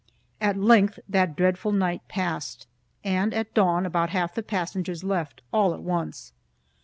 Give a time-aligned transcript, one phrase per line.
[0.41, 2.65] At length that dreadful night passed,
[3.03, 6.33] and at dawn about half the passengers left, all at once.